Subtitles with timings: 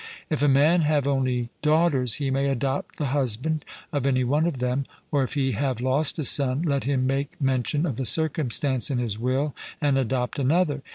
[0.31, 3.63] If a man have only daughters, he may adopt the husband
[3.93, 7.39] of any one of them; or if he have lost a son, let him make
[7.39, 10.81] mention of the circumstance in his will and adopt another.